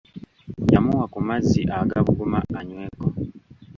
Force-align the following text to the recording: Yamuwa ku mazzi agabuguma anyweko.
Yamuwa 0.73 1.05
ku 1.13 1.19
mazzi 1.27 1.61
agabuguma 1.79 2.39
anyweko. 2.59 3.05